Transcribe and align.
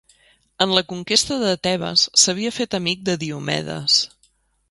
En 0.65 0.71
la 0.77 0.81
conquesta 0.93 1.37
de 1.43 1.51
Tebes 1.67 2.07
s'havia 2.23 2.53
fet 2.57 2.77
amic 2.79 3.05
de 3.11 3.17
Diomedes. 3.27 4.01